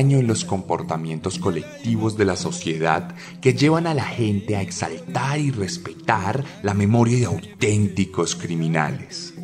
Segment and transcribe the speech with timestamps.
[0.00, 5.50] En los comportamientos colectivos de la sociedad que llevan a la gente a exaltar y
[5.50, 9.34] respetar la memoria de auténticos criminales.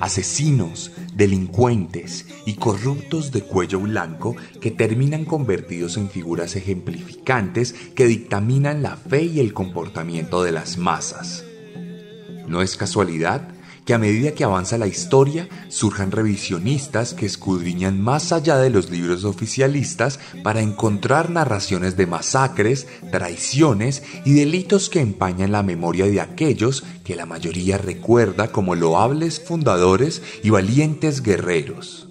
[0.00, 8.82] Asesinos, delincuentes y corruptos de cuello blanco que terminan convertidos en figuras ejemplificantes que dictaminan
[8.82, 11.44] la fe y el comportamiento de las masas.
[12.48, 13.53] No es casualidad
[13.84, 18.90] que a medida que avanza la historia surjan revisionistas que escudriñan más allá de los
[18.90, 26.20] libros oficialistas para encontrar narraciones de masacres, traiciones y delitos que empañan la memoria de
[26.20, 32.08] aquellos que la mayoría recuerda como loables fundadores y valientes guerreros.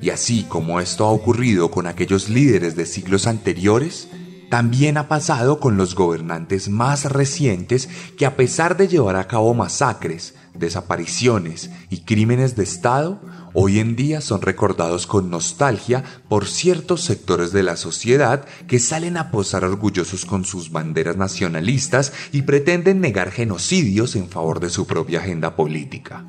[0.00, 4.08] Y así como esto ha ocurrido con aquellos líderes de siglos anteriores,
[4.50, 9.54] también ha pasado con los gobernantes más recientes que a pesar de llevar a cabo
[9.54, 13.20] masacres, desapariciones y crímenes de Estado,
[13.52, 19.16] hoy en día son recordados con nostalgia por ciertos sectores de la sociedad que salen
[19.16, 24.86] a posar orgullosos con sus banderas nacionalistas y pretenden negar genocidios en favor de su
[24.86, 26.24] propia agenda política.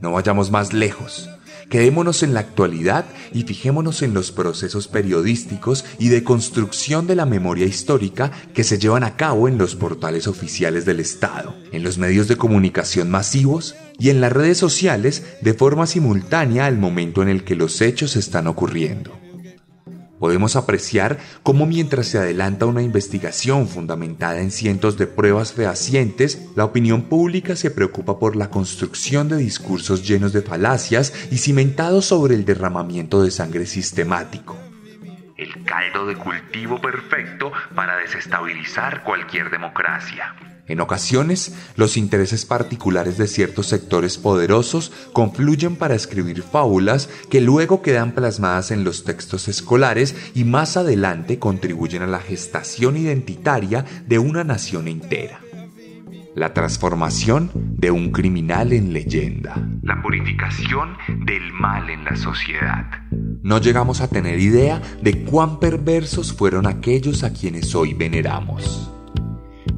[0.00, 1.28] No vayamos más lejos.
[1.70, 7.26] Quedémonos en la actualidad y fijémonos en los procesos periodísticos y de construcción de la
[7.26, 11.98] memoria histórica que se llevan a cabo en los portales oficiales del Estado, en los
[11.98, 17.28] medios de comunicación masivos y en las redes sociales de forma simultánea al momento en
[17.28, 19.21] el que los hechos están ocurriendo.
[20.22, 26.64] Podemos apreciar cómo mientras se adelanta una investigación fundamentada en cientos de pruebas fehacientes, la
[26.64, 32.36] opinión pública se preocupa por la construcción de discursos llenos de falacias y cimentados sobre
[32.36, 34.56] el derramamiento de sangre sistemático.
[35.36, 40.36] El caldo de cultivo perfecto para desestabilizar cualquier democracia.
[40.72, 47.82] En ocasiones, los intereses particulares de ciertos sectores poderosos confluyen para escribir fábulas que luego
[47.82, 54.18] quedan plasmadas en los textos escolares y más adelante contribuyen a la gestación identitaria de
[54.18, 55.40] una nación entera.
[56.34, 59.54] La transformación de un criminal en leyenda.
[59.82, 60.96] La purificación
[61.26, 62.86] del mal en la sociedad.
[63.42, 68.90] No llegamos a tener idea de cuán perversos fueron aquellos a quienes hoy veneramos.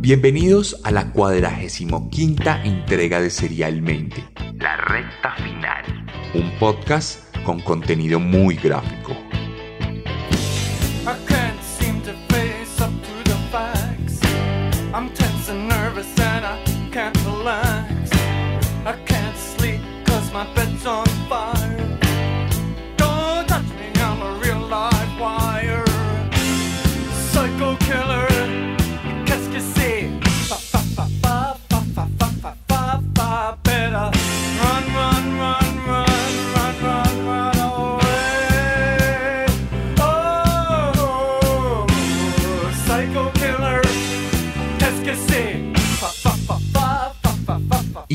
[0.05, 4.23] Bienvenidos a la cuadragésimo quinta entrega de Serialmente,
[4.59, 9.17] la recta final, un podcast con contenido muy gráfico.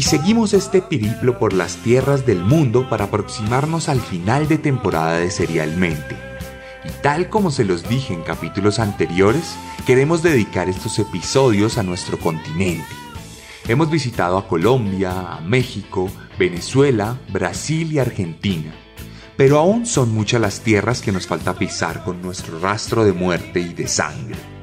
[0.10, 5.30] Seguimos este periplo por las tierras del mundo para aproximarnos al final de temporada de
[5.30, 6.18] Serialmente.
[6.84, 9.56] Y tal como se los dije en capítulos anteriores,
[9.86, 12.88] queremos dedicar estos episodios a nuestro continente.
[13.68, 18.74] Hemos visitado a Colombia, a México, Venezuela, Brasil y Argentina.
[19.38, 23.60] Pero aún son muchas las tierras que nos falta pisar con nuestro rastro de muerte
[23.60, 24.59] y de sangre.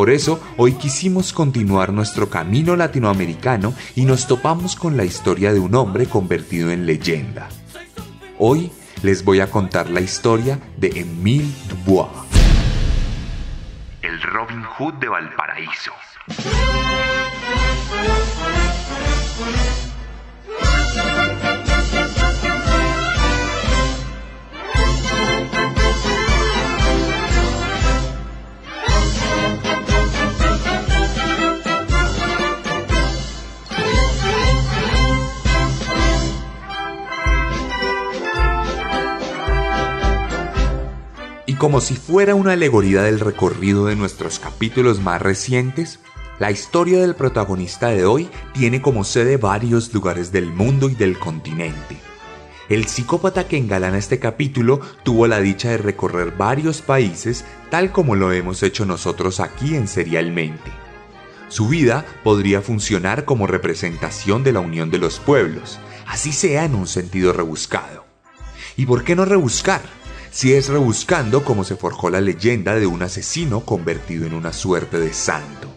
[0.00, 5.60] Por eso, hoy quisimos continuar nuestro camino latinoamericano y nos topamos con la historia de
[5.60, 7.50] un hombre convertido en leyenda.
[8.38, 12.08] Hoy les voy a contar la historia de Émile Dubois.
[14.00, 15.92] El Robin Hood de Valparaíso.
[41.60, 46.00] Como si fuera una alegoría del recorrido de nuestros capítulos más recientes,
[46.38, 51.18] la historia del protagonista de hoy tiene como sede varios lugares del mundo y del
[51.18, 51.98] continente.
[52.70, 58.16] El psicópata que engalana este capítulo tuvo la dicha de recorrer varios países tal como
[58.16, 60.72] lo hemos hecho nosotros aquí en Serialmente.
[61.48, 66.74] Su vida podría funcionar como representación de la unión de los pueblos, así sea en
[66.74, 68.06] un sentido rebuscado.
[68.78, 69.99] ¿Y por qué no rebuscar?
[70.30, 74.98] Si es rebuscando como se forjó la leyenda de un asesino convertido en una suerte
[74.98, 75.68] de santo.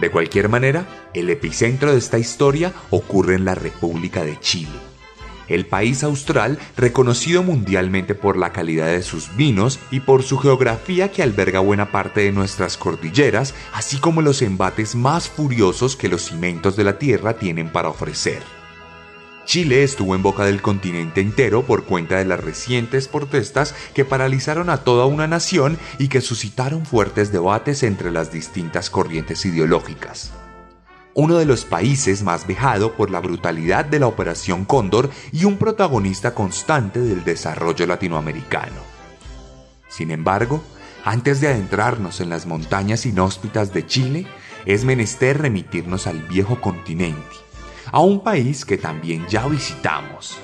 [0.00, 4.94] De cualquier manera, el epicentro de esta historia ocurre en la República de Chile
[5.48, 11.10] el país austral reconocido mundialmente por la calidad de sus vinos y por su geografía
[11.10, 16.22] que alberga buena parte de nuestras cordilleras, así como los embates más furiosos que los
[16.22, 18.42] cimientos de la tierra tienen para ofrecer.
[19.44, 24.70] Chile estuvo en boca del continente entero por cuenta de las recientes protestas que paralizaron
[24.70, 30.32] a toda una nación y que suscitaron fuertes debates entre las distintas corrientes ideológicas
[31.14, 35.58] uno de los países más vejado por la brutalidad de la Operación Cóndor y un
[35.58, 38.82] protagonista constante del desarrollo latinoamericano.
[39.88, 40.62] Sin embargo,
[41.04, 44.26] antes de adentrarnos en las montañas inhóspitas de Chile,
[44.66, 47.36] es menester remitirnos al viejo continente,
[47.94, 50.36] a un país que también ya visitamos,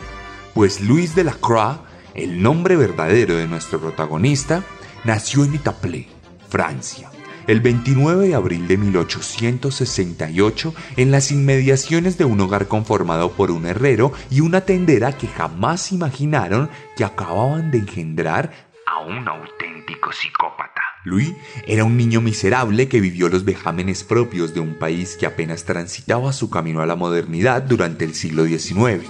[0.54, 1.80] pues Luis de la Croix,
[2.14, 4.62] el nombre verdadero de nuestro protagonista,
[5.02, 6.06] nació en Itaplé,
[6.48, 7.10] Francia
[7.48, 13.66] el 29 de abril de 1868 en las inmediaciones de un hogar conformado por un
[13.66, 18.52] herrero y una tendera que jamás imaginaron que acababan de engendrar
[18.86, 20.79] a un auténtico psicópata.
[21.04, 21.34] Louis
[21.66, 26.32] era un niño miserable que vivió los vejámenes propios de un país que apenas transitaba
[26.32, 29.08] su camino a la modernidad durante el siglo XIX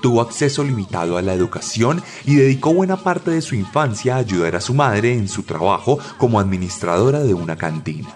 [0.00, 4.56] tuvo acceso limitado a la educación y dedicó buena parte de su infancia a ayudar
[4.56, 8.08] a su madre en su trabajo como administradora de una cantina.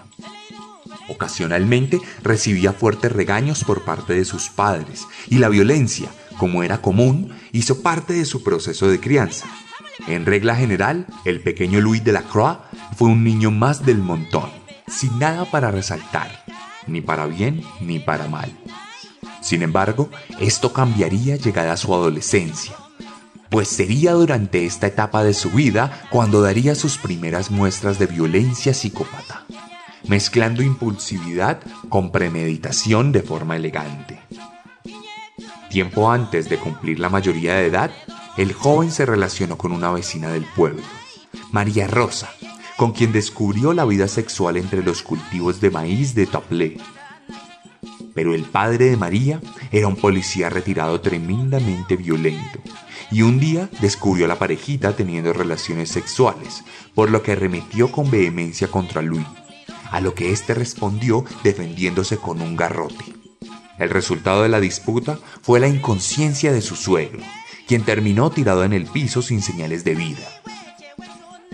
[1.07, 7.31] Ocasionalmente recibía fuertes regaños por parte de sus padres y la violencia, como era común,
[7.51, 9.45] hizo parte de su proceso de crianza.
[10.07, 12.57] En regla general, el pequeño Louis de la Croix
[12.95, 14.49] fue un niño más del montón,
[14.87, 16.43] sin nada para resaltar,
[16.87, 18.51] ni para bien ni para mal.
[19.41, 20.09] Sin embargo,
[20.39, 22.75] esto cambiaría llegada su adolescencia,
[23.49, 28.73] pues sería durante esta etapa de su vida cuando daría sus primeras muestras de violencia
[28.73, 29.45] psicópata,
[30.07, 31.59] mezclando impulsividad
[31.89, 34.19] con premeditación de forma elegante.
[35.69, 37.91] Tiempo antes de cumplir la mayoría de edad,
[38.37, 40.83] el joven se relacionó con una vecina del pueblo,
[41.51, 42.29] María Rosa,
[42.77, 46.77] con quien descubrió la vida sexual entre los cultivos de maíz de Taplé
[48.15, 49.41] pero el padre de María
[49.71, 52.59] era un policía retirado tremendamente violento,
[53.11, 56.63] y un día descubrió a la parejita teniendo relaciones sexuales,
[56.95, 59.27] por lo que arremetió con vehemencia contra Luis,
[59.91, 63.05] a lo que éste respondió defendiéndose con un garrote.
[63.77, 67.21] El resultado de la disputa fue la inconsciencia de su suegro,
[67.67, 70.25] quien terminó tirado en el piso sin señales de vida.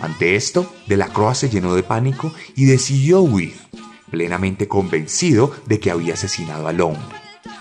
[0.02, 3.54] Ante esto, De la Croa se llenó de pánico y decidió huir,
[4.10, 7.16] plenamente convencido de que había asesinado al hombre,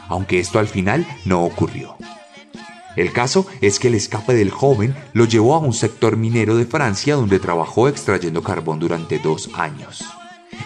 [0.09, 1.95] aunque esto al final no ocurrió.
[2.95, 6.65] El caso es que el escape del joven lo llevó a un sector minero de
[6.65, 10.03] Francia donde trabajó extrayendo carbón durante dos años.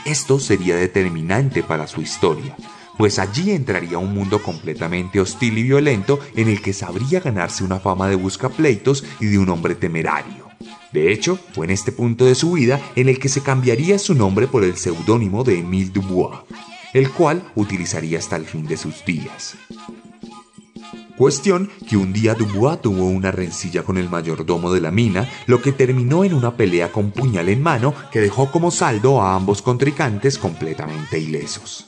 [0.05, 2.55] Esto sería determinante para su historia,
[2.97, 7.79] pues allí entraría un mundo completamente hostil y violento en el que sabría ganarse una
[7.79, 10.44] fama de buscapleitos y de un hombre temerario.
[10.95, 14.15] De hecho, fue en este punto de su vida en el que se cambiaría su
[14.15, 16.39] nombre por el seudónimo de Émile Dubois,
[16.93, 19.57] el cual utilizaría hasta el fin de sus días.
[21.17, 25.61] Cuestión que un día Dubois tuvo una rencilla con el mayordomo de la mina, lo
[25.61, 29.61] que terminó en una pelea con puñal en mano que dejó como saldo a ambos
[29.61, 31.87] contrincantes completamente ilesos.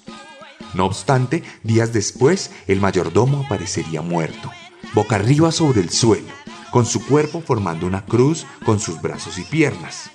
[0.73, 4.51] No obstante, días después, el mayordomo aparecería muerto,
[4.93, 6.27] boca arriba sobre el suelo,
[6.77, 10.11] con su cuerpo formando una cruz con sus brazos y piernas.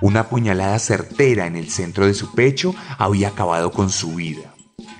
[0.00, 4.52] Una puñalada certera en el centro de su pecho había acabado con su vida.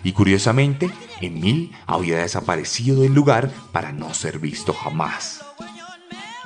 [0.04, 0.88] Y curiosamente,
[1.20, 5.44] Emil había desaparecido del lugar para no ser visto jamás.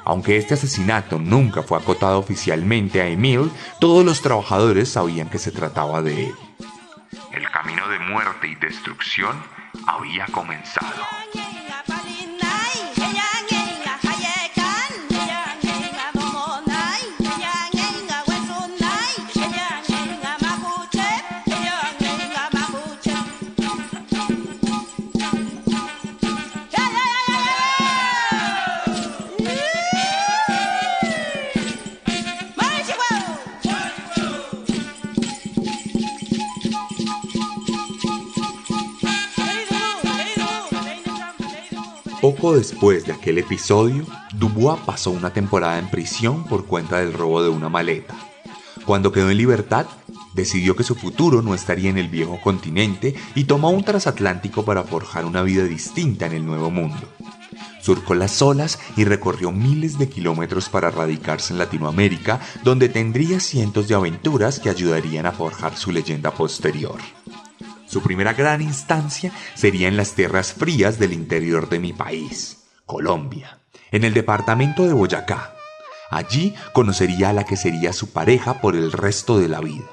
[0.02, 5.52] Aunque este asesinato nunca fue acotado oficialmente a Emil, todos los trabajadores sabían que se
[5.52, 6.35] trataba de él.
[7.33, 9.37] El camino de muerte y destrucción
[9.87, 11.04] había comenzado.
[42.25, 47.43] Poco después de aquel episodio, Dubois pasó una temporada en prisión por cuenta del robo
[47.43, 48.14] de una maleta.
[48.87, 49.85] Cuando quedó en libertad,
[50.33, 54.85] decidió que su futuro no estaría en el viejo continente y tomó un transatlántico para
[54.85, 57.07] forjar una vida distinta en el nuevo mundo.
[57.83, 63.87] Surcó las olas y recorrió miles de kilómetros para radicarse en Latinoamérica, donde tendría cientos
[63.87, 67.00] de aventuras que ayudarían a forjar su leyenda posterior.
[67.95, 73.61] Su primera gran instancia sería en las tierras frías del interior de mi país, Colombia,
[73.93, 75.55] en el departamento de Boyacá.
[76.11, 79.89] Allí conocería a la que sería su pareja por el resto de la vida,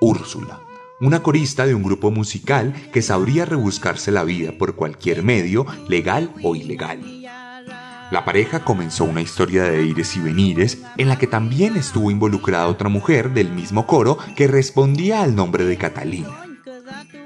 [0.00, 0.62] Úrsula,
[0.98, 6.32] una corista de un grupo musical que sabría rebuscarse la vida por cualquier medio, legal
[6.42, 7.02] o ilegal.
[8.10, 12.66] La pareja comenzó una historia de ires y venires en la que también estuvo involucrada
[12.68, 16.41] otra mujer del mismo coro que respondía al nombre de Catalina.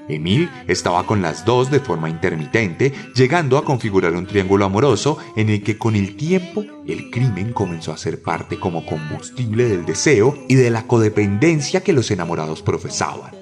[0.09, 5.49] Emil estaba con las dos de forma intermitente, llegando a configurar un triángulo amoroso en
[5.49, 10.37] el que con el tiempo el crimen comenzó a ser parte como combustible del deseo
[10.49, 13.33] y de la codependencia que los enamorados profesaban.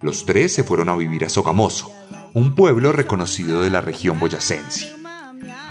[0.00, 1.92] Los tres se fueron a vivir a Sogamoso,
[2.34, 5.01] un pueblo reconocido de la región boyacense.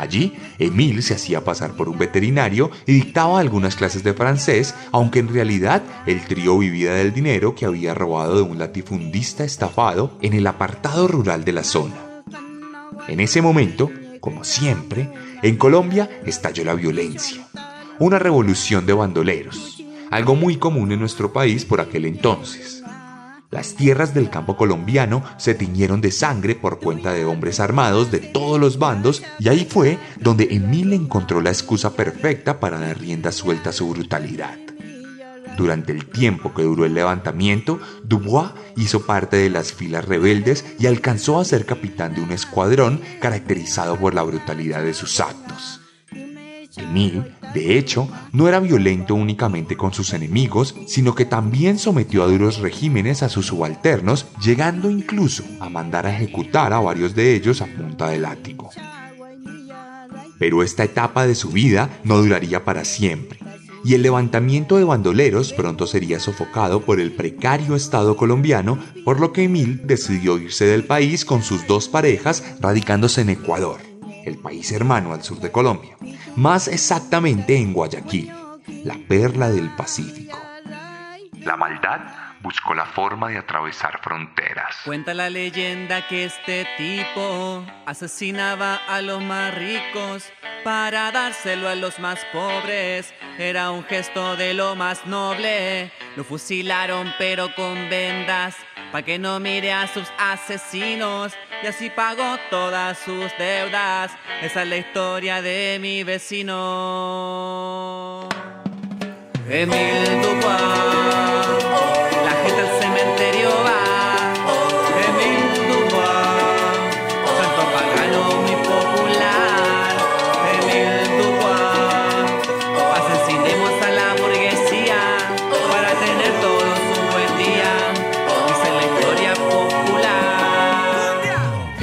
[0.01, 5.19] Allí, Emil se hacía pasar por un veterinario y dictaba algunas clases de francés, aunque
[5.19, 10.33] en realidad el trío vivía del dinero que había robado de un latifundista estafado en
[10.33, 12.23] el apartado rural de la zona.
[13.07, 15.07] En ese momento, como siempre,
[15.43, 17.47] en Colombia estalló la violencia,
[17.99, 22.80] una revolución de bandoleros, algo muy común en nuestro país por aquel entonces.
[23.51, 28.19] Las tierras del campo colombiano se tiñeron de sangre por cuenta de hombres armados de
[28.19, 33.33] todos los bandos y ahí fue donde Emil encontró la excusa perfecta para dar rienda
[33.33, 34.57] suelta a su brutalidad.
[35.57, 40.87] Durante el tiempo que duró el levantamiento, Dubois hizo parte de las filas rebeldes y
[40.87, 45.81] alcanzó a ser capitán de un escuadrón caracterizado por la brutalidad de sus actos.
[46.77, 52.27] Emil, de hecho, no era violento únicamente con sus enemigos, sino que también sometió a
[52.27, 57.61] duros regímenes a sus subalternos, llegando incluso a mandar a ejecutar a varios de ellos
[57.61, 58.69] a punta de látigo.
[60.39, 63.39] Pero esta etapa de su vida no duraría para siempre,
[63.83, 69.33] y el levantamiento de bandoleros pronto sería sofocado por el precario Estado colombiano, por lo
[69.33, 73.90] que Emil decidió irse del país con sus dos parejas, radicándose en Ecuador,
[74.25, 75.97] el país hermano al sur de Colombia
[76.35, 78.31] más exactamente en Guayaquil,
[78.83, 80.39] la perla del Pacífico.
[81.39, 81.99] La maldad
[82.41, 84.75] buscó la forma de atravesar fronteras.
[84.85, 90.31] Cuenta la leyenda que este tipo asesinaba a los más ricos
[90.63, 93.13] para dárselo a los más pobres.
[93.37, 95.91] Era un gesto de lo más noble.
[96.15, 98.55] Lo fusilaron pero con vendas
[98.91, 101.33] para que no mire a sus asesinos
[101.63, 104.11] y así pagó todas sus deudas.
[104.41, 106.59] Esa es la historia de mi vecino.
[109.49, 111.00] Emil Dubois,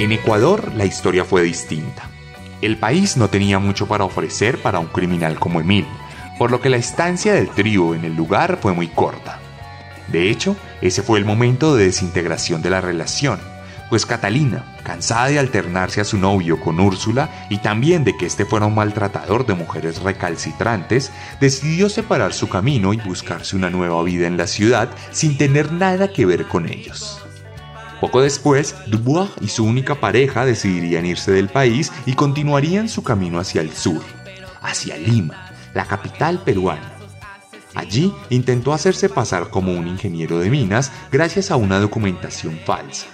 [0.09, 2.09] En Ecuador la historia fue distinta.
[2.63, 5.85] El país no tenía mucho para ofrecer para un criminal como Emil,
[6.39, 9.37] por lo que la estancia del trío en el lugar fue muy corta.
[10.07, 13.39] De hecho, ese fue el momento de desintegración de la relación,
[13.91, 18.45] pues Catalina, cansada de alternarse a su novio con Úrsula y también de que este
[18.45, 24.25] fuera un maltratador de mujeres recalcitrantes, decidió separar su camino y buscarse una nueva vida
[24.25, 27.28] en la ciudad sin tener nada que ver con ellos.
[27.99, 33.39] Poco después, Dubois y su única pareja decidirían irse del país y continuarían su camino
[33.39, 34.01] hacia el sur,
[34.61, 36.93] hacia Lima, la capital peruana.
[37.75, 43.07] Allí intentó hacerse pasar como un ingeniero de minas gracias a una documentación falsa.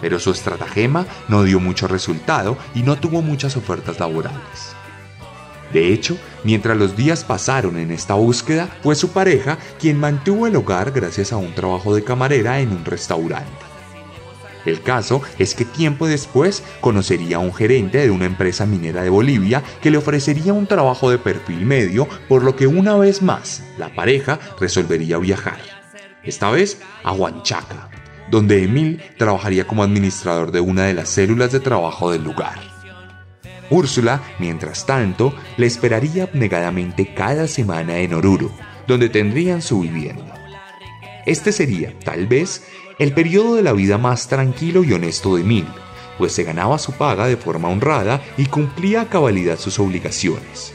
[0.00, 4.76] Pero su estratagema no dio mucho resultado y no tuvo muchas ofertas laborales.
[5.72, 10.56] De hecho, mientras los días pasaron en esta búsqueda, fue su pareja quien mantuvo el
[10.56, 13.67] hogar gracias a un trabajo de camarera en un restaurante.
[14.68, 19.08] El caso es que tiempo después conocería a un gerente de una empresa minera de
[19.08, 23.62] Bolivia que le ofrecería un trabajo de perfil medio, por lo que una vez más
[23.78, 25.58] la pareja resolvería viajar.
[26.22, 27.88] Esta vez a Huanchaca,
[28.30, 32.60] donde Emil trabajaría como administrador de una de las células de trabajo del lugar.
[33.70, 38.50] Úrsula, mientras tanto, le esperaría abnegadamente cada semana en Oruro,
[38.86, 40.34] donde tendrían su vivienda.
[41.24, 42.64] Este sería, tal vez,
[42.98, 45.66] el periodo de la vida más tranquilo y honesto de Emil,
[46.18, 50.74] pues se ganaba su paga de forma honrada y cumplía a cabalidad sus obligaciones.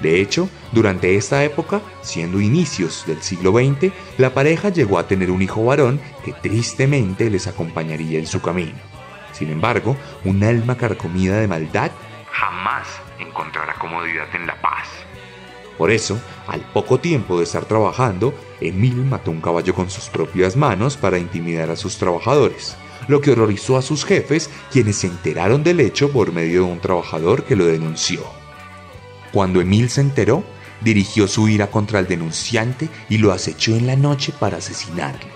[0.00, 5.30] De hecho, durante esta época, siendo inicios del siglo XX, la pareja llegó a tener
[5.30, 8.74] un hijo varón que tristemente les acompañaría en su camino.
[9.32, 11.92] Sin embargo, un alma carcomida de maldad
[12.32, 12.88] jamás
[13.20, 14.88] encontrará comodidad en la paz.
[15.78, 20.56] Por eso, al poco tiempo de estar trabajando, Emil mató un caballo con sus propias
[20.56, 22.76] manos para intimidar a sus trabajadores,
[23.08, 26.80] lo que horrorizó a sus jefes, quienes se enteraron del hecho por medio de un
[26.80, 28.22] trabajador que lo denunció.
[29.32, 30.44] Cuando Emil se enteró,
[30.82, 35.30] dirigió su ira contra el denunciante y lo acechó en la noche para asesinarle.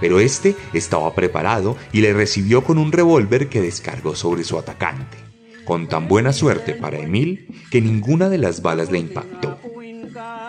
[0.00, 5.25] Pero este estaba preparado y le recibió con un revólver que descargó sobre su atacante,
[5.66, 9.60] con tan buena suerte para Emil que ninguna de las balas le impactó.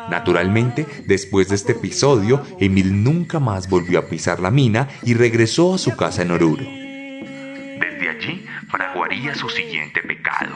[0.10, 5.74] Naturalmente, después de este episodio, Emil nunca más volvió a pisar la mina y regresó
[5.74, 6.64] a su casa en Oruro.
[6.64, 10.56] Desde allí fraguaría su siguiente pecado.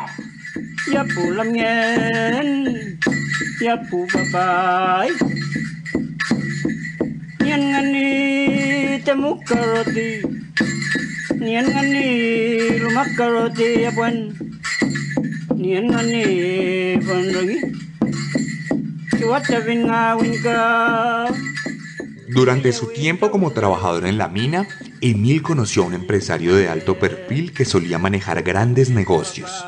[22.29, 24.67] Durante su tiempo como trabajador en la mina,
[25.01, 29.65] Emil conoció a un empresario de alto perfil que solía manejar grandes negocios.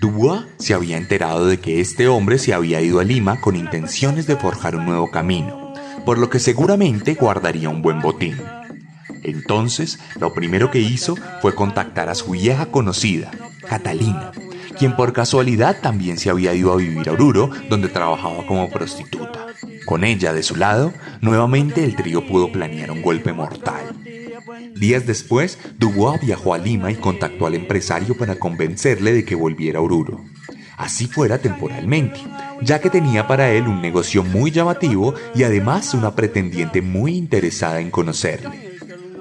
[0.00, 4.26] Dubois se había enterado de que este hombre se había ido a Lima con intenciones
[4.26, 8.36] de forjar un nuevo camino, por lo que seguramente guardaría un buen botín.
[9.24, 13.30] Entonces, lo primero que hizo fue contactar a su vieja conocida,
[13.66, 14.32] Catalina,
[14.78, 19.46] quien por casualidad también se había ido a vivir a Oruro, donde trabajaba como prostituta.
[19.86, 23.94] Con ella de su lado, nuevamente el trío pudo planear un golpe mortal.
[24.76, 29.78] Días después, Dubois viajó a Lima y contactó al empresario para convencerle de que volviera
[29.78, 30.22] a Oruro.
[30.76, 32.20] Así fuera temporalmente,
[32.60, 37.80] ya que tenía para él un negocio muy llamativo y además una pretendiente muy interesada
[37.80, 38.63] en conocerle.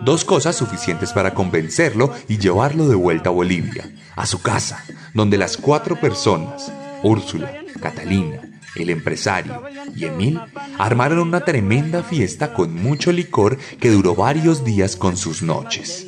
[0.03, 5.37] Dos cosas suficientes para convencerlo y llevarlo de vuelta a Bolivia, a su casa, donde
[5.37, 6.71] las cuatro personas,
[7.03, 8.41] Úrsula, Catalina,
[8.75, 9.63] el empresario
[9.95, 10.41] y Emil
[10.77, 16.07] armaron una tremenda fiesta con mucho licor que duró varios días con sus noches.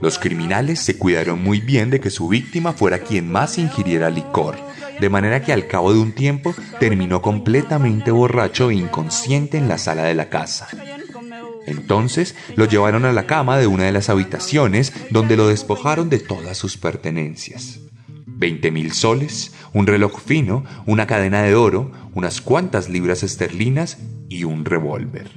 [0.00, 4.58] Los criminales se cuidaron muy bien de que su víctima fuera quien más ingiriera licor,
[5.00, 9.78] de manera que al cabo de un tiempo terminó completamente borracho e inconsciente en la
[9.78, 10.68] sala de la casa.
[11.66, 16.18] Entonces lo llevaron a la cama de una de las habitaciones donde lo despojaron de
[16.18, 17.80] todas sus pertenencias.
[18.26, 24.44] 20 mil soles, un reloj fino, una cadena de oro, unas cuantas libras esterlinas y
[24.44, 25.30] un revólver.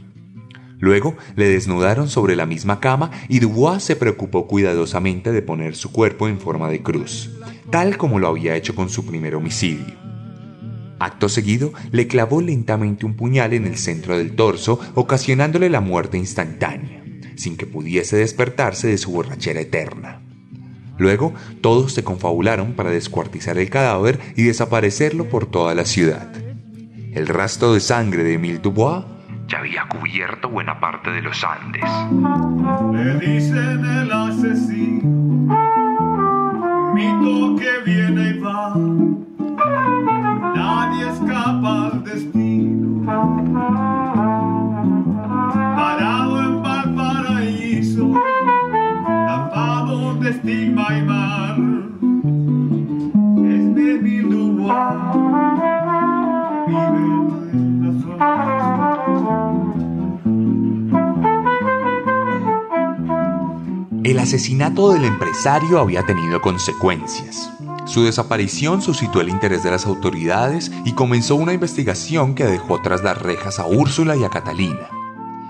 [0.79, 5.91] Luego le desnudaron sobre la misma cama y Dubois se preocupó cuidadosamente de poner su
[5.91, 7.29] cuerpo en forma de cruz,
[7.69, 10.00] tal como lo había hecho con su primer homicidio.
[11.01, 16.19] Acto seguido, le clavó lentamente un puñal en el centro del torso, ocasionándole la muerte
[16.19, 17.03] instantánea,
[17.35, 20.21] sin que pudiese despertarse de su borrachera eterna.
[20.99, 26.31] Luego, todos se confabularon para descuartizar el cadáver y desaparecerlo por toda la ciudad.
[27.13, 29.03] El rastro de sangre de Emile Dubois
[29.47, 31.83] ya había cubierto buena parte de los Andes.
[32.93, 35.57] Le dicen el asesino,
[36.93, 38.75] mito que viene y va.
[40.91, 43.05] Nadie escapa al destino.
[45.75, 48.13] Parado en Valparaíso,
[49.05, 51.55] tapado de estigma y mar.
[53.47, 54.75] Es Emile Dubois,
[56.67, 57.03] vive
[57.53, 57.91] en la
[64.03, 67.60] El asesinato del empresario había tenido consecuencias.
[67.91, 73.03] Su desaparición suscitó el interés de las autoridades y comenzó una investigación que dejó tras
[73.03, 74.87] las rejas a Úrsula y a Catalina.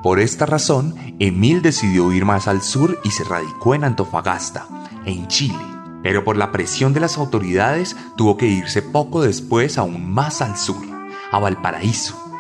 [0.02, 4.66] Por esta razón, Emil decidió ir más al sur y se radicó en Antofagasta,
[5.06, 5.64] en Chile.
[6.02, 10.58] Pero por la presión de las autoridades tuvo que irse poco después aún más al
[10.58, 10.84] sur,
[11.32, 12.31] a Valparaíso.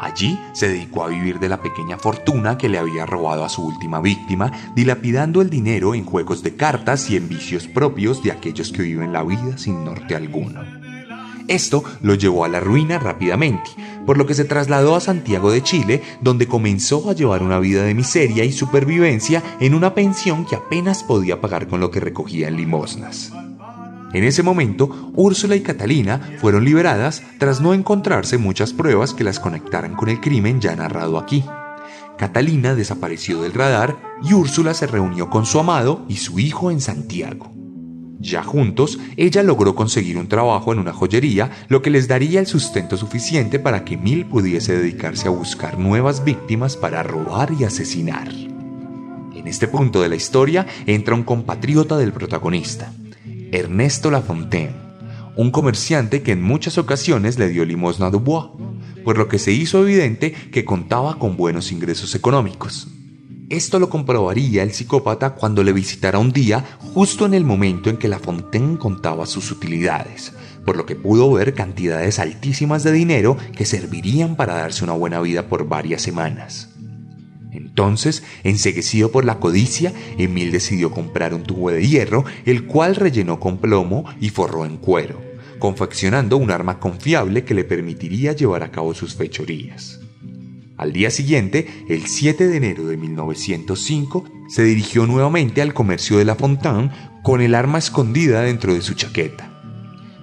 [0.00, 3.64] Allí se dedicó a vivir de la pequeña fortuna que le había robado a su
[3.66, 8.70] última víctima, dilapidando el dinero en juegos de cartas y en vicios propios de aquellos
[8.72, 10.60] que viven la vida sin norte alguno.
[11.48, 13.70] Esto lo llevó a la ruina rápidamente,
[14.06, 17.82] por lo que se trasladó a Santiago de Chile, donde comenzó a llevar una vida
[17.82, 22.48] de miseria y supervivencia en una pensión que apenas podía pagar con lo que recogía
[22.48, 23.32] en limosnas.
[24.12, 29.38] En ese momento, Úrsula y Catalina fueron liberadas tras no encontrarse muchas pruebas que las
[29.38, 31.44] conectaran con el crimen ya narrado aquí.
[32.16, 36.80] Catalina desapareció del radar y Úrsula se reunió con su amado y su hijo en
[36.80, 37.52] Santiago.
[38.18, 42.46] Ya juntos, ella logró conseguir un trabajo en una joyería, lo que les daría el
[42.46, 48.28] sustento suficiente para que Emil pudiese dedicarse a buscar nuevas víctimas para robar y asesinar.
[48.28, 52.92] En este punto de la historia entra un compatriota del protagonista,
[53.50, 54.74] Ernesto Lafontaine,
[55.34, 58.50] un comerciante que en muchas ocasiones le dio limosna a Dubois,
[59.04, 62.88] por lo que se hizo evidente que contaba con buenos ingresos económicos.
[63.48, 67.96] Esto lo comprobaría el psicópata cuando le visitara un día justo en el momento en
[67.96, 70.34] que La Fontaine contaba sus utilidades,
[70.66, 75.22] por lo que pudo ver cantidades altísimas de dinero que servirían para darse una buena
[75.22, 76.77] vida por varias semanas.
[77.52, 83.40] Entonces, enseguecido por la codicia, Emil decidió comprar un tubo de hierro, el cual rellenó
[83.40, 85.20] con plomo y forró en cuero,
[85.58, 90.00] confeccionando un arma confiable que le permitiría llevar a cabo sus fechorías.
[90.76, 96.24] Al día siguiente, el 7 de enero de 1905, se dirigió nuevamente al comercio de
[96.24, 96.90] La Fontaine
[97.24, 99.57] con el arma escondida dentro de su chaqueta.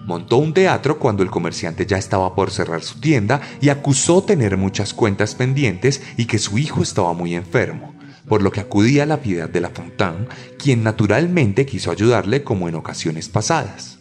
[0.06, 4.56] Montó un teatro cuando el comerciante ya estaba por cerrar su tienda y acusó tener
[4.56, 7.96] muchas cuentas pendientes y que su hijo estaba muy enfermo,
[8.28, 10.28] por lo que acudía a la piedad de La Fontaine,
[10.60, 13.98] quien naturalmente quiso ayudarle como en ocasiones pasadas.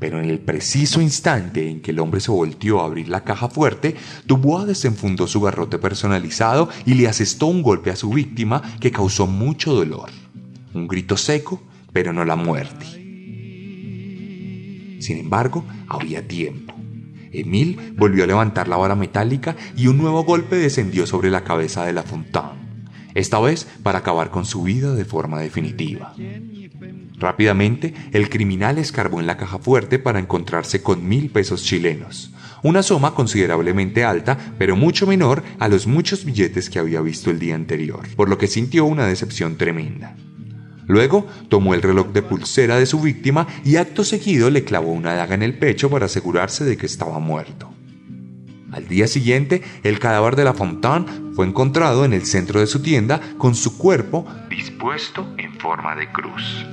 [0.00, 3.48] Pero en el preciso instante en que el hombre se volteó a abrir la caja
[3.48, 3.94] fuerte,
[4.26, 9.28] Dubois desenfundó su garrote personalizado y le asestó un golpe a su víctima que causó
[9.28, 10.10] mucho dolor.
[10.74, 13.03] Un grito seco, pero no la muerte.
[15.04, 16.74] Sin embargo, había tiempo.
[17.30, 21.84] Emil volvió a levantar la vara metálica y un nuevo golpe descendió sobre la cabeza
[21.84, 26.14] de la Fontaine, esta vez para acabar con su vida de forma definitiva.
[27.18, 32.82] Rápidamente, el criminal escarbó en la caja fuerte para encontrarse con mil pesos chilenos, una
[32.82, 37.56] suma considerablemente alta, pero mucho menor a los muchos billetes que había visto el día
[37.56, 40.16] anterior, por lo que sintió una decepción tremenda.
[40.86, 45.14] Luego tomó el reloj de pulsera de su víctima y acto seguido le clavó una
[45.14, 47.72] daga en el pecho para asegurarse de que estaba muerto.
[48.72, 52.82] Al día siguiente, el cadáver de la Fontaine fue encontrado en el centro de su
[52.82, 56.66] tienda con su cuerpo dispuesto en forma de cruz.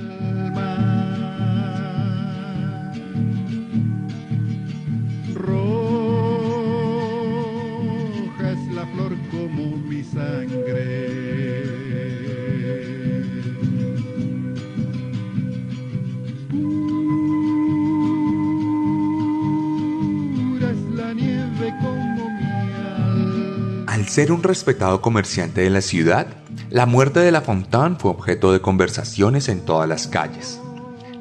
[24.12, 26.28] Ser un respetado comerciante de la ciudad,
[26.70, 30.60] la muerte de La Fontaine fue objeto de conversaciones en todas las calles.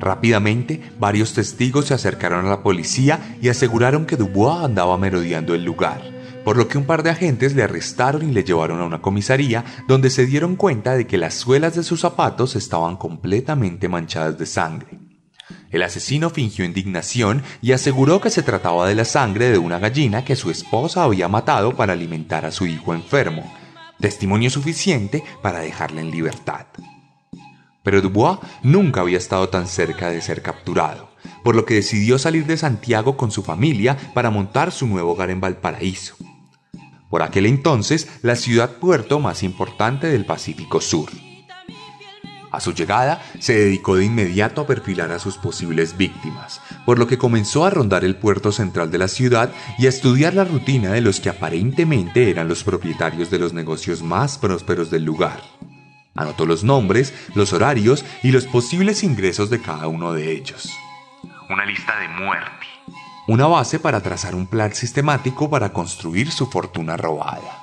[0.00, 5.62] Rápidamente, varios testigos se acercaron a la policía y aseguraron que Dubois andaba merodeando el
[5.62, 6.02] lugar,
[6.44, 9.64] por lo que un par de agentes le arrestaron y le llevaron a una comisaría
[9.86, 14.46] donde se dieron cuenta de que las suelas de sus zapatos estaban completamente manchadas de
[14.46, 14.99] sangre.
[15.70, 20.24] El asesino fingió indignación y aseguró que se trataba de la sangre de una gallina
[20.24, 23.52] que su esposa había matado para alimentar a su hijo enfermo,
[24.00, 26.66] testimonio suficiente para dejarla en libertad.
[27.82, 31.10] Pero Dubois nunca había estado tan cerca de ser capturado,
[31.42, 35.30] por lo que decidió salir de Santiago con su familia para montar su nuevo hogar
[35.30, 36.16] en Valparaíso.
[37.08, 41.10] Por aquel entonces, la ciudad puerto más importante del Pacífico Sur.
[42.50, 47.06] A su llegada, se dedicó de inmediato a perfilar a sus posibles víctimas, por lo
[47.06, 50.90] que comenzó a rondar el puerto central de la ciudad y a estudiar la rutina
[50.90, 55.40] de los que aparentemente eran los propietarios de los negocios más prósperos del lugar.
[56.16, 60.70] Anotó los nombres, los horarios y los posibles ingresos de cada uno de ellos.
[61.48, 62.66] Una lista de muerte.
[63.28, 67.59] Una base para trazar un plan sistemático para construir su fortuna robada.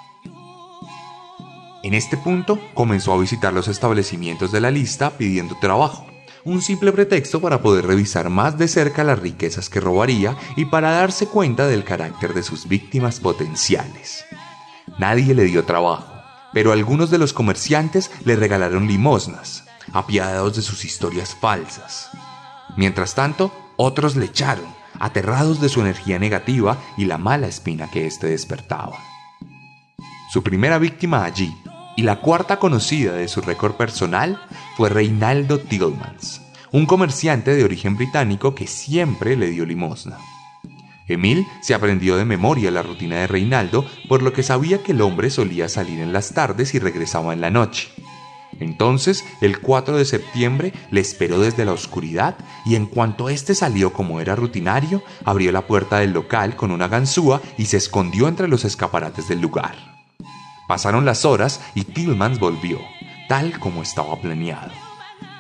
[1.88, 6.06] En este punto comenzó a visitar los establecimientos de la lista pidiendo trabajo,
[6.44, 10.92] un simple pretexto para poder revisar más de cerca las riquezas que robaría y para
[10.92, 14.26] darse cuenta del carácter de sus víctimas potenciales.
[15.00, 16.12] Nadie le dio trabajo,
[16.52, 22.10] pero algunos de los comerciantes le regalaron limosnas, apiadados de sus historias falsas.
[22.76, 24.68] Mientras tanto, otros le echaron,
[25.00, 28.98] aterrados de su energía negativa y la mala espina que éste despertaba.
[30.30, 31.56] Su primera víctima allí,
[31.98, 34.40] y la cuarta conocida de su récord personal,
[34.78, 40.18] fue Reinaldo Tillmans, un comerciante de origen británico que siempre le dio limosna.
[41.08, 45.02] Emil se aprendió de memoria la rutina de Reinaldo, por lo que sabía que el
[45.02, 47.90] hombre solía salir en las tardes y regresaba en la noche.
[48.60, 53.92] Entonces, el 4 de septiembre le esperó desde la oscuridad y en cuanto éste salió
[53.92, 58.48] como era rutinario, abrió la puerta del local con una ganzúa y se escondió entre
[58.48, 59.97] los escaparates del lugar.
[60.68, 62.80] Pasaron las horas y Tillmans volvió,
[63.30, 64.72] tal como estaba planeado.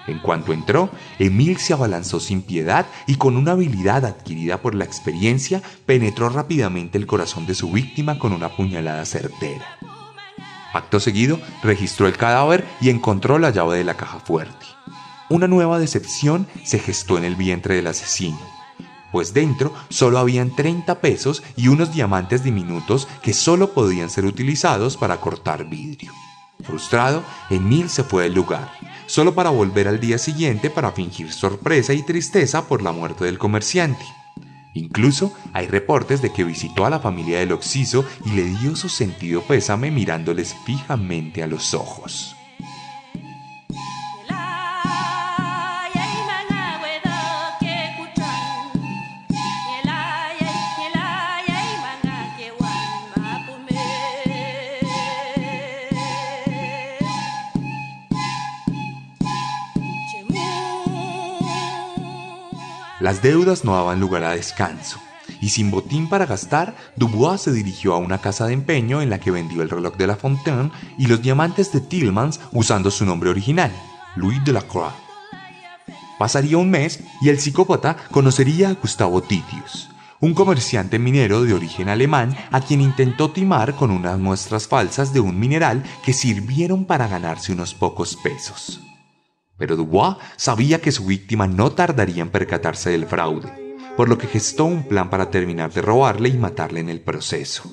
[0.07, 4.85] En cuanto entró, Emil se abalanzó sin piedad y con una habilidad adquirida por la
[4.85, 9.77] experiencia penetró rápidamente el corazón de su víctima con una puñalada certera.
[10.73, 14.65] Acto seguido, registró el cadáver y encontró la llave de la caja fuerte.
[15.29, 18.39] Una nueva decepción se gestó en el vientre del asesino,
[19.11, 24.97] pues dentro solo habían 30 pesos y unos diamantes diminutos que solo podían ser utilizados
[24.97, 26.11] para cortar vidrio.
[26.63, 28.71] Frustrado, Emil se fue del lugar,
[29.05, 33.37] solo para volver al día siguiente para fingir sorpresa y tristeza por la muerte del
[33.37, 34.05] comerciante.
[34.73, 38.89] Incluso hay reportes de que visitó a la familia del Oxiso y le dio su
[38.89, 42.37] sentido pésame mirándoles fijamente a los ojos.
[63.07, 64.99] Las deudas no daban lugar a descanso,
[65.39, 69.17] y sin botín para gastar, Dubois se dirigió a una casa de empeño en la
[69.17, 73.29] que vendió el reloj de La Fontaine y los diamantes de Tillmans usando su nombre
[73.29, 73.71] original,
[74.17, 74.91] Louis de la Croix.
[76.19, 79.89] Pasaría un mes y el psicópata conocería a Gustavo Titius,
[80.19, 85.21] un comerciante minero de origen alemán a quien intentó timar con unas muestras falsas de
[85.21, 88.81] un mineral que sirvieron para ganarse unos pocos pesos.
[89.57, 94.27] Pero Dubois sabía que su víctima no tardaría en percatarse del fraude, por lo que
[94.27, 97.63] gestó un plan para terminar de robarle y matarle en el proceso.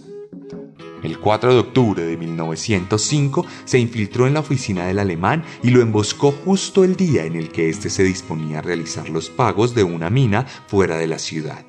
[1.03, 5.83] El 4 de octubre de 1905 se infiltró en la oficina del alemán y lo
[5.83, 9.85] emboscó justo el día en el que éste se disponía a realizar los pagos de
[9.85, 11.67] una mina fuera de la ciudad,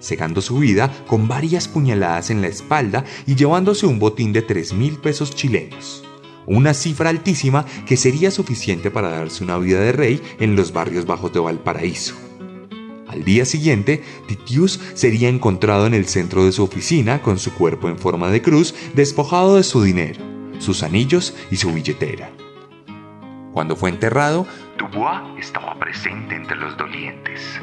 [0.00, 4.74] cegando su vida con varias puñaladas en la espalda y llevándose un botín de 3
[4.74, 6.04] mil pesos chilenos
[6.46, 11.06] una cifra altísima que sería suficiente para darse una vida de rey en los barrios
[11.06, 12.14] bajos de Valparaíso.
[13.08, 17.88] Al día siguiente, Titius sería encontrado en el centro de su oficina con su cuerpo
[17.88, 20.20] en forma de cruz, despojado de su dinero,
[20.58, 22.30] sus anillos y su billetera.
[23.52, 27.60] Cuando fue enterrado, Dubois estaba presente entre los dolientes.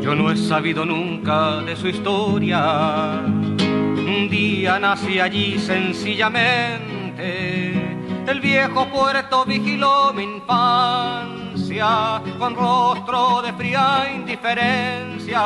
[0.00, 3.20] Yo no he sabido nunca de su historia.
[3.26, 14.10] Un día nací allí sencillamente el viejo puerto vigiló mi infancia con rostro de fría
[14.14, 15.42] indiferencia,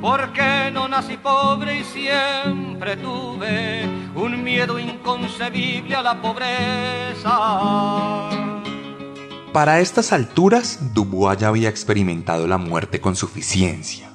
[0.00, 7.30] porque no nací pobre y siempre tuve un miedo inconcebible a la pobreza.
[9.52, 14.10] Para estas alturas, Dubois ya había experimentado la muerte con suficiencia.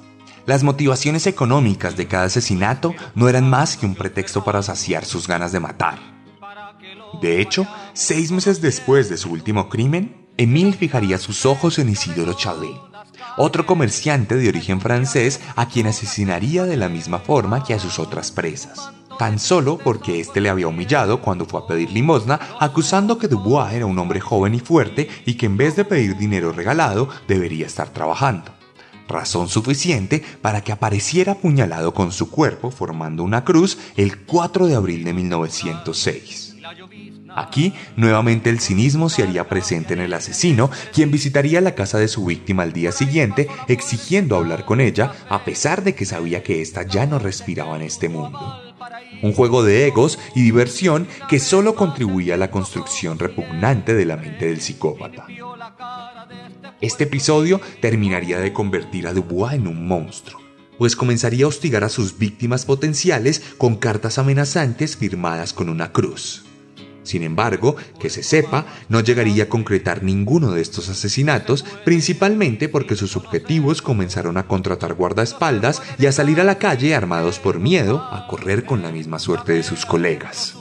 [0.46, 5.28] Las motivaciones económicas de cada asesinato no eran más que un pretexto para saciar sus
[5.28, 6.17] ganas de matar.
[7.20, 12.34] De hecho, seis meses después de su último crimen, Emile fijaría sus ojos en Isidoro
[12.34, 12.76] Chalet,
[13.36, 17.98] otro comerciante de origen francés a quien asesinaría de la misma forma que a sus
[17.98, 23.18] otras presas, tan solo porque éste le había humillado cuando fue a pedir limosna, acusando
[23.18, 26.52] que Dubois era un hombre joven y fuerte y que en vez de pedir dinero
[26.52, 28.58] regalado debería estar trabajando
[29.08, 34.74] razón suficiente para que apareciera apuñalado con su cuerpo formando una cruz el 4 de
[34.76, 36.47] abril de 1906.
[37.34, 42.08] Aquí, nuevamente el cinismo se haría presente en el asesino, quien visitaría la casa de
[42.08, 46.60] su víctima al día siguiente, exigiendo hablar con ella, a pesar de que sabía que
[46.60, 48.62] ésta ya no respiraba en este mundo.
[49.22, 54.16] Un juego de egos y diversión que solo contribuía a la construcción repugnante de la
[54.16, 55.26] mente del psicópata.
[56.80, 61.88] Este episodio terminaría de convertir a Dubois en un monstruo pues comenzaría a hostigar a
[61.88, 66.47] sus víctimas potenciales con cartas amenazantes firmadas con una cruz.
[67.08, 72.96] Sin embargo, que se sepa, no llegaría a concretar ninguno de estos asesinatos, principalmente porque
[72.96, 78.06] sus objetivos comenzaron a contratar guardaespaldas y a salir a la calle armados por miedo
[78.12, 80.54] a correr con la misma suerte de sus colegas.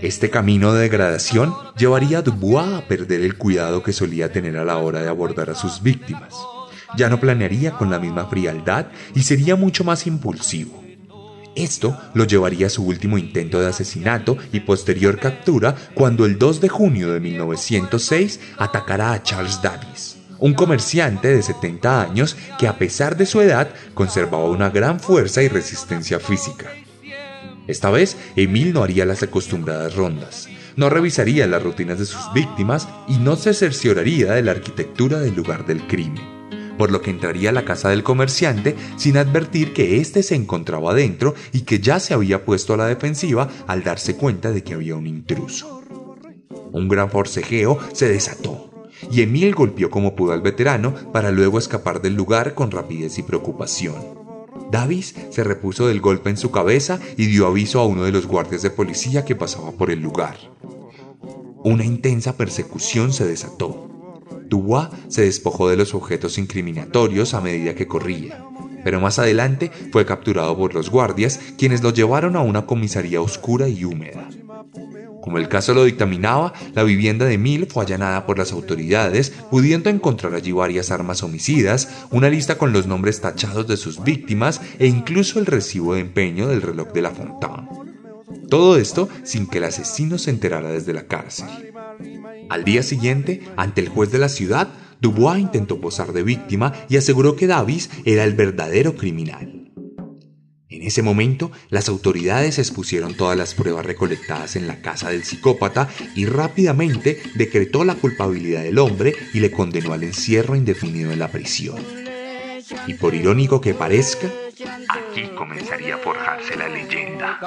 [0.00, 4.64] Este camino de degradación llevaría a Dubois a perder el cuidado que solía tener a
[4.64, 6.34] la hora de abordar a sus víctimas.
[6.96, 10.89] Ya no planearía con la misma frialdad y sería mucho más impulsivo.
[11.60, 16.62] Esto lo llevaría a su último intento de asesinato y posterior captura cuando el 2
[16.62, 22.78] de junio de 1906 atacará a Charles Davis, un comerciante de 70 años que a
[22.78, 26.70] pesar de su edad conservaba una gran fuerza y resistencia física.
[27.66, 32.88] Esta vez, Emil no haría las acostumbradas rondas, no revisaría las rutinas de sus víctimas
[33.06, 36.39] y no se cercioraría de la arquitectura del lugar del crimen
[36.80, 40.94] por lo que entraría a la casa del comerciante sin advertir que éste se encontraba
[40.94, 44.72] dentro y que ya se había puesto a la defensiva al darse cuenta de que
[44.72, 45.82] había un intruso.
[46.72, 48.70] Un gran forcejeo se desató
[49.12, 53.24] y Emil golpeó como pudo al veterano para luego escapar del lugar con rapidez y
[53.24, 53.96] preocupación.
[54.70, 58.26] Davis se repuso del golpe en su cabeza y dio aviso a uno de los
[58.26, 60.38] guardias de policía que pasaba por el lugar.
[61.62, 63.89] Una intensa persecución se desató.
[64.50, 68.44] Dubois se despojó de los objetos incriminatorios a medida que corría,
[68.82, 73.68] pero más adelante fue capturado por los guardias, quienes lo llevaron a una comisaría oscura
[73.68, 74.28] y húmeda.
[75.22, 79.88] Como el caso lo dictaminaba, la vivienda de Mil fue allanada por las autoridades, pudiendo
[79.88, 84.86] encontrar allí varias armas homicidas, una lista con los nombres tachados de sus víctimas e
[84.88, 87.68] incluso el recibo de empeño del reloj de la Fontaine.
[88.48, 91.46] Todo esto sin que el asesino se enterara desde la cárcel.
[92.50, 94.68] Al día siguiente, ante el juez de la ciudad,
[95.00, 99.70] Dubois intentó posar de víctima y aseguró que Davis era el verdadero criminal.
[100.68, 105.88] En ese momento, las autoridades expusieron todas las pruebas recolectadas en la casa del psicópata
[106.16, 111.30] y rápidamente decretó la culpabilidad del hombre y le condenó al encierro indefinido en la
[111.30, 111.78] prisión.
[112.88, 114.28] Y por irónico que parezca,
[114.88, 117.38] aquí comenzaría a forjarse la leyenda.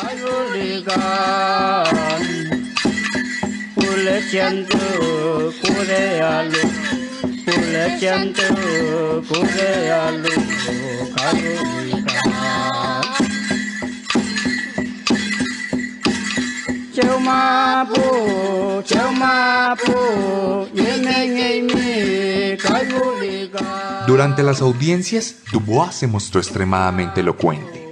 [24.07, 27.82] Durante las audiencias, Dubois se mostró extremadamente elocuente.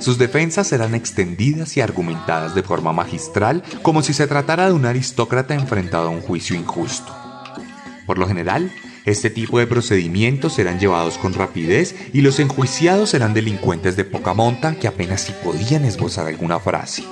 [0.00, 4.86] Sus defensas eran extendidas y argumentadas de forma magistral, como si se tratara de un
[4.86, 7.14] aristócrata enfrentado a un juicio injusto.
[8.06, 8.72] Por lo general,
[9.04, 14.32] este tipo de procedimientos eran llevados con rapidez y los enjuiciados eran delincuentes de poca
[14.32, 17.04] monta que apenas si podían esbozar alguna frase.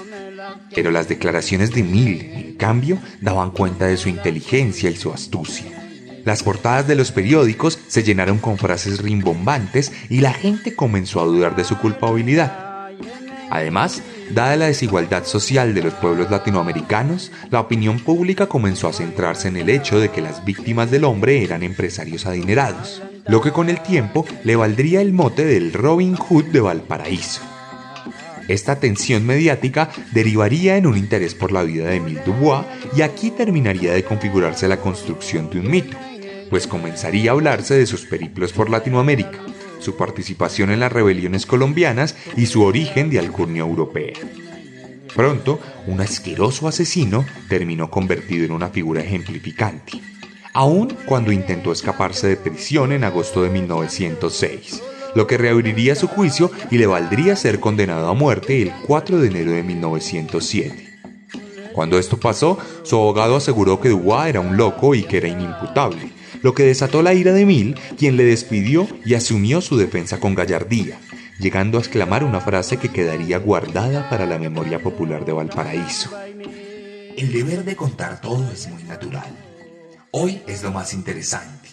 [0.74, 5.80] Pero las declaraciones de Mill, en cambio, daban cuenta de su inteligencia y su astucia.
[6.24, 11.24] Las portadas de los periódicos se llenaron con frases rimbombantes y la gente comenzó a
[11.24, 12.69] dudar de su culpabilidad.
[13.50, 19.48] Además, dada la desigualdad social de los pueblos latinoamericanos, la opinión pública comenzó a centrarse
[19.48, 23.68] en el hecho de que las víctimas del hombre eran empresarios adinerados, lo que con
[23.68, 27.42] el tiempo le valdría el mote del Robin Hood de Valparaíso.
[28.46, 33.30] Esta atención mediática derivaría en un interés por la vida de Emile Dubois y aquí
[33.30, 35.96] terminaría de configurarse la construcción de un mito,
[36.50, 39.38] pues comenzaría a hablarse de sus periplos por Latinoamérica,
[39.80, 44.14] su participación en las rebeliones colombianas y su origen de alcurnia europea.
[45.14, 50.00] Pronto, un asqueroso asesino terminó convertido en una figura ejemplificante,
[50.52, 54.82] aun cuando intentó escaparse de prisión en agosto de 1906
[55.14, 59.28] lo que reabriría su juicio y le valdría ser condenado a muerte el 4 de
[59.28, 60.90] enero de 1907.
[61.72, 66.10] Cuando esto pasó, su abogado aseguró que Dubois era un loco y que era inimputable,
[66.42, 70.34] lo que desató la ira de Mil, quien le despidió y asumió su defensa con
[70.34, 70.98] gallardía,
[71.38, 76.10] llegando a exclamar una frase que quedaría guardada para la memoria popular de Valparaíso.
[77.16, 79.30] El deber de contar todo es muy natural.
[80.12, 81.68] Hoy es lo más interesante.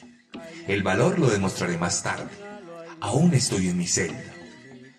[0.67, 2.47] El valor lo demostraré más tarde
[2.99, 4.33] Aún estoy en mi celda.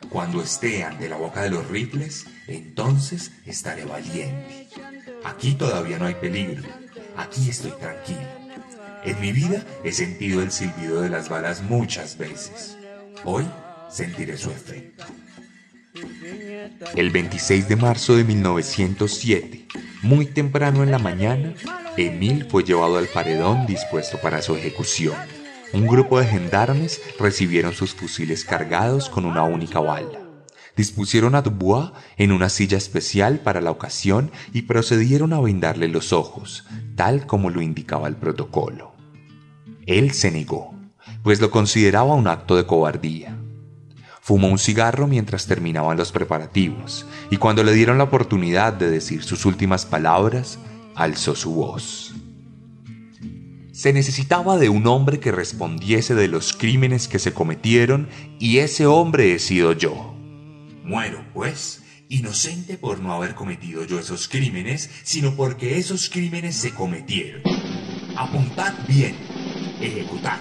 [0.09, 4.68] Cuando esté ante la boca de los rifles, entonces estaré valiente.
[5.24, 6.62] Aquí todavía no hay peligro.
[7.16, 8.38] Aquí estoy tranquilo.
[9.04, 12.76] En mi vida he sentido el silbido de las balas muchas veces.
[13.24, 13.46] Hoy
[13.88, 15.04] sentiré su efecto.
[16.94, 19.66] El 26 de marzo de 1907,
[20.02, 21.54] muy temprano en la mañana,
[21.96, 25.16] Emil fue llevado al paredón dispuesto para su ejecución.
[25.72, 30.20] Un grupo de gendarmes recibieron sus fusiles cargados con una única bala.
[30.76, 36.12] Dispusieron a Dubois en una silla especial para la ocasión y procedieron a vendarle los
[36.12, 38.88] ojos, tal como lo indicaba el protocolo.
[39.89, 40.74] Él se negó,
[41.22, 43.34] pues lo consideraba un acto de cobardía.
[44.20, 49.22] Fumó un cigarro mientras terminaban los preparativos, y cuando le dieron la oportunidad de decir
[49.22, 50.59] sus últimas palabras,
[50.95, 52.14] alzó su voz.
[53.72, 58.84] Se necesitaba de un hombre que respondiese de los crímenes que se cometieron y ese
[58.84, 60.14] hombre he sido yo.
[60.84, 66.74] Muero, pues, inocente por no haber cometido yo esos crímenes, sino porque esos crímenes se
[66.74, 67.41] cometieron.
[68.16, 69.14] Apuntad bien,
[69.81, 70.39] ejecutad.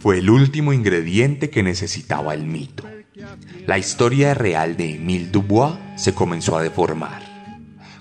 [0.00, 2.84] Fue el último ingrediente que necesitaba el mito.
[3.66, 7.22] La historia real de Émile Dubois se comenzó a deformar.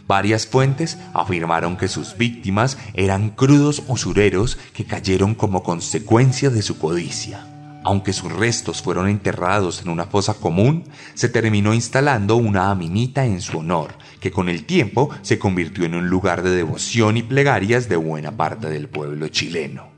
[0.05, 6.77] Varias fuentes afirmaron que sus víctimas eran crudos usureros que cayeron como consecuencia de su
[6.79, 7.47] codicia.
[7.85, 10.83] Aunque sus restos fueron enterrados en una fosa común,
[11.13, 15.95] se terminó instalando una aminita en su honor, que con el tiempo se convirtió en
[15.95, 19.96] un lugar de devoción y plegarias de buena parte del pueblo chileno.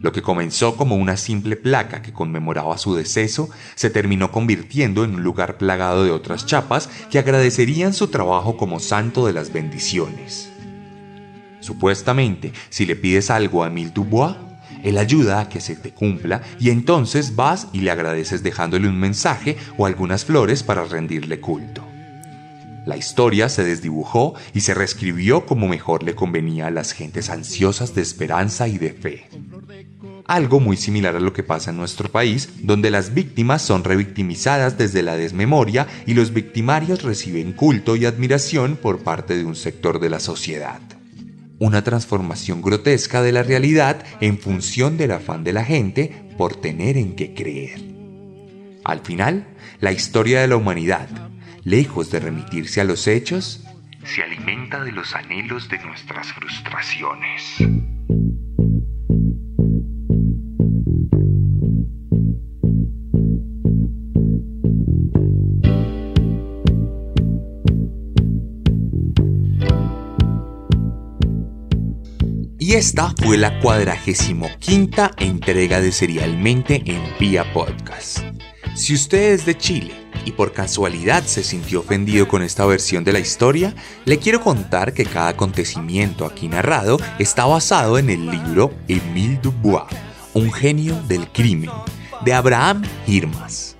[0.00, 5.14] Lo que comenzó como una simple placa que conmemoraba su deceso se terminó convirtiendo en
[5.14, 10.50] un lugar plagado de otras chapas que agradecerían su trabajo como santo de las bendiciones.
[11.60, 14.36] Supuestamente, si le pides algo a Emile Dubois,
[14.82, 18.98] él ayuda a que se te cumpla y entonces vas y le agradeces dejándole un
[18.98, 21.86] mensaje o algunas flores para rendirle culto.
[22.86, 27.94] La historia se desdibujó y se reescribió como mejor le convenía a las gentes ansiosas
[27.94, 29.28] de esperanza y de fe.
[30.26, 34.78] Algo muy similar a lo que pasa en nuestro país, donde las víctimas son revictimizadas
[34.78, 40.00] desde la desmemoria y los victimarios reciben culto y admiración por parte de un sector
[40.00, 40.80] de la sociedad.
[41.58, 46.96] Una transformación grotesca de la realidad en función del afán de la gente por tener
[46.96, 47.80] en qué creer.
[48.84, 49.46] Al final,
[49.80, 51.08] la historia de la humanidad,
[51.64, 53.62] lejos de remitirse a los hechos,
[54.04, 57.58] se alimenta de los anhelos de nuestras frustraciones.
[72.62, 78.18] Y esta fue la cuadragésimo quinta entrega de Serialmente en Vía Podcast.
[78.74, 79.94] Si usted es de Chile
[80.26, 84.92] y por casualidad se sintió ofendido con esta versión de la historia, le quiero contar
[84.92, 89.84] que cada acontecimiento aquí narrado está basado en el libro Émile Dubois,
[90.34, 91.70] un genio del crimen,
[92.26, 93.74] de Abraham Hirmas.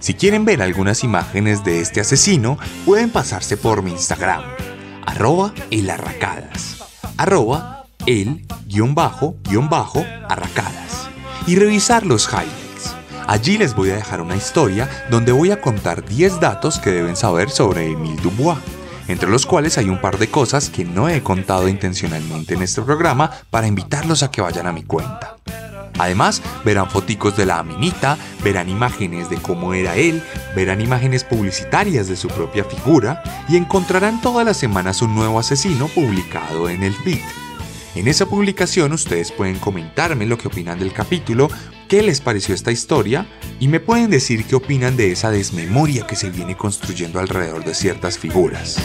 [0.00, 2.56] Si quieren ver algunas imágenes de este asesino,
[2.86, 4.44] pueden pasarse por mi Instagram,
[5.04, 6.78] arroba elarracadas,
[7.18, 11.08] arroba el guion bajo guion bajo arracadas,
[11.46, 12.94] y revisar los highlights.
[13.26, 17.16] Allí les voy a dejar una historia donde voy a contar 10 datos que deben
[17.16, 18.58] saber sobre Emile Dubois,
[19.08, 22.82] entre los cuales hay un par de cosas que no he contado intencionalmente en este
[22.82, 25.36] programa para invitarlos a que vayan a mi cuenta.
[25.98, 30.22] Además, verán foticos de la aminita, verán imágenes de cómo era él,
[30.54, 35.88] verán imágenes publicitarias de su propia figura y encontrarán todas las semanas un nuevo asesino
[35.88, 37.20] publicado en el feed.
[37.98, 41.48] En esa publicación ustedes pueden comentarme lo que opinan del capítulo,
[41.88, 43.26] qué les pareció esta historia
[43.58, 47.74] y me pueden decir qué opinan de esa desmemoria que se viene construyendo alrededor de
[47.74, 48.76] ciertas figuras.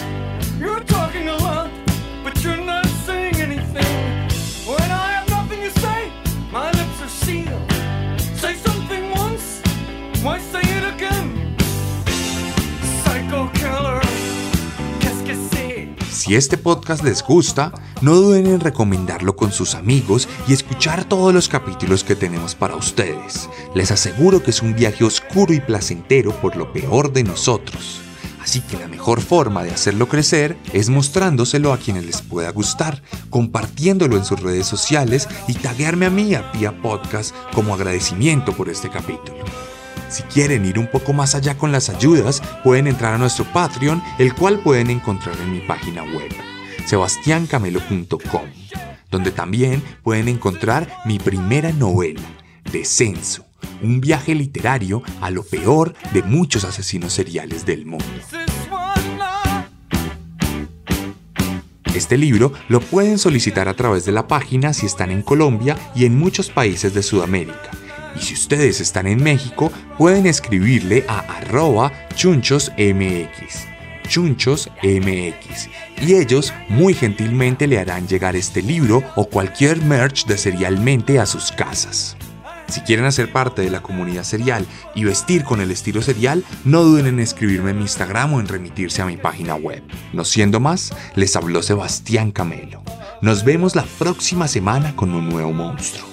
[16.14, 21.34] Si este podcast les gusta, no duden en recomendarlo con sus amigos y escuchar todos
[21.34, 23.50] los capítulos que tenemos para ustedes.
[23.74, 28.00] Les aseguro que es un viaje oscuro y placentero por lo peor de nosotros.
[28.40, 33.02] Así que la mejor forma de hacerlo crecer es mostrándoselo a quienes les pueda gustar,
[33.32, 38.70] compartiéndolo en sus redes sociales y taguearme a mí a Pia Podcast como agradecimiento por
[38.70, 39.44] este capítulo.
[40.14, 44.00] Si quieren ir un poco más allá con las ayudas, pueden entrar a nuestro Patreon,
[44.20, 46.30] el cual pueden encontrar en mi página web,
[46.86, 48.44] sebastiancamelo.com,
[49.10, 52.22] donde también pueden encontrar mi primera novela,
[52.72, 53.48] Descenso,
[53.82, 58.06] un viaje literario a lo peor de muchos asesinos seriales del mundo.
[61.96, 66.06] Este libro lo pueden solicitar a través de la página si están en Colombia y
[66.06, 67.83] en muchos países de Sudamérica.
[68.16, 73.68] Y si ustedes están en México, pueden escribirle a arroba chunchosmx.
[74.08, 75.70] Chunchosmx.
[76.02, 81.26] Y ellos muy gentilmente le harán llegar este libro o cualquier merch de Serialmente a
[81.26, 82.18] sus casas.
[82.68, 86.84] Si quieren hacer parte de la comunidad serial y vestir con el estilo serial, no
[86.84, 89.84] duden en escribirme en mi Instagram o en remitirse a mi página web.
[90.12, 92.82] No siendo más, les habló Sebastián Camelo.
[93.22, 96.13] Nos vemos la próxima semana con un nuevo monstruo.